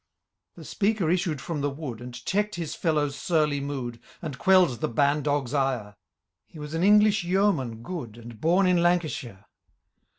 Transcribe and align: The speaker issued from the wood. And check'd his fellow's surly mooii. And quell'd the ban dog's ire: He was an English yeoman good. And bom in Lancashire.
The 0.55 0.65
speaker 0.65 1.11
issued 1.11 1.39
from 1.39 1.61
the 1.61 1.69
wood. 1.69 2.01
And 2.01 2.15
check'd 2.25 2.55
his 2.55 2.73
fellow's 2.73 3.15
surly 3.15 3.61
mooii. 3.61 3.99
And 4.19 4.39
quell'd 4.39 4.81
the 4.81 4.87
ban 4.89 5.21
dog's 5.21 5.53
ire: 5.53 5.93
He 6.47 6.57
was 6.57 6.73
an 6.73 6.81
English 6.81 7.23
yeoman 7.23 7.83
good. 7.83 8.17
And 8.17 8.41
bom 8.41 8.65
in 8.65 8.81
Lancashire. 8.81 9.45